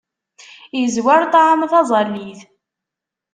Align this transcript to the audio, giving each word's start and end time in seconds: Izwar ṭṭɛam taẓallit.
Izwar 0.83 1.21
ṭṭɛam 1.29 1.61
taẓallit. 1.71 2.39